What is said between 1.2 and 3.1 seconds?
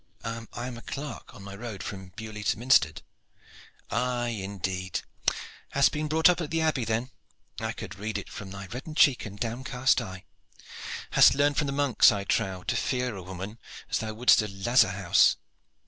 on my road from Beaulieu to Minstead."